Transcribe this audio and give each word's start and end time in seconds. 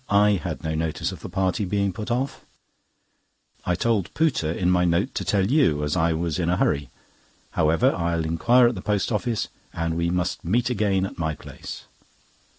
I 0.09 0.31
had 0.41 0.63
no 0.63 0.73
notice 0.73 1.11
of 1.11 1.19
the 1.19 1.29
party 1.29 1.63
being 1.63 1.93
put 1.93 2.09
off." 2.09 2.39
Gowing 3.59 3.59
replied: 3.59 3.71
"I 3.71 3.75
told 3.75 4.13
Pooter 4.15 4.51
in 4.51 4.71
my 4.71 4.83
note 4.83 5.13
to 5.13 5.23
tell 5.23 5.45
you, 5.51 5.83
as 5.83 5.95
I 5.95 6.11
was 6.11 6.39
in 6.39 6.49
a 6.49 6.57
hurry. 6.57 6.89
However, 7.51 7.93
I'll 7.95 8.25
inquire 8.25 8.67
at 8.67 8.73
the 8.73 8.81
post 8.81 9.11
office, 9.11 9.49
and 9.71 9.95
we 9.95 10.09
must 10.09 10.43
meet 10.43 10.71
again 10.71 11.05
at 11.05 11.19
my 11.19 11.35
place." 11.35 11.83